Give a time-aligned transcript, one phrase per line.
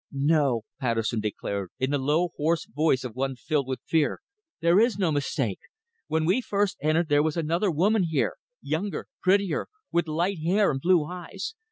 [0.11, 4.19] "No," Patterson declared in the low, hoarse voice of one filled with fear.
[4.59, 5.59] "There is no mistake.
[6.07, 8.33] When we first entered there was another woman here,
[8.63, 11.53] younger, prettier, with light hair and blue eyes.